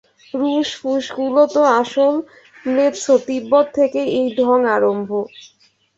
[0.33, 2.13] রুশ-ফুশগুলো তো আসল
[2.65, 5.09] ম্লেচ্ছ, তিব্বত থেকেই ও ঢঙ আরম্ভ।